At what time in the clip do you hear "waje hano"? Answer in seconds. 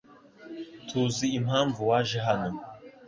1.89-2.59